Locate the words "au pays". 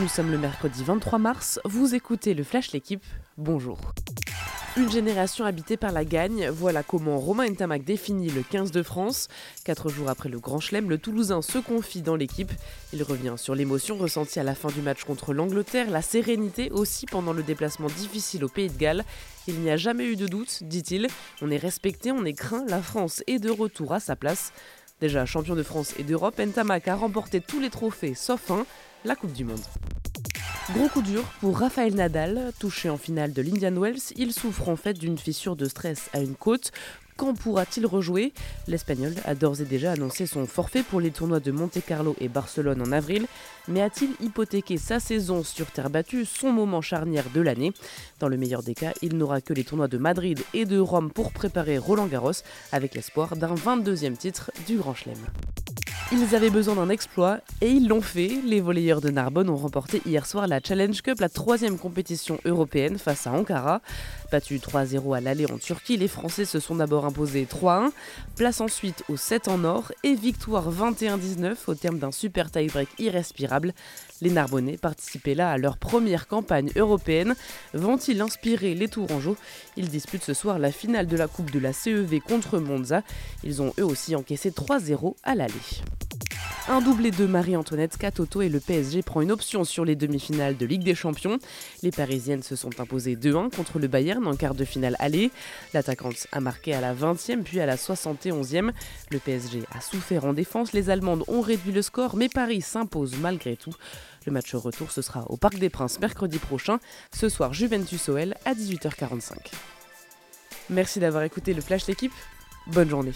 18.44-18.70